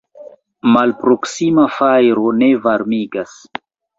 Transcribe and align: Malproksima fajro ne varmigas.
Malproksima 0.77 1.67
fajro 1.75 2.33
ne 2.39 2.49
varmigas. 2.65 3.39